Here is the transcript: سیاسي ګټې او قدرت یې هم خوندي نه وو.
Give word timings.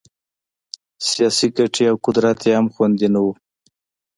سیاسي 1.09 1.47
ګټې 1.57 1.83
او 1.91 1.95
قدرت 2.05 2.39
یې 2.47 2.53
هم 2.59 2.67
خوندي 2.73 3.07
نه 3.13 3.19
وو. 3.23 3.31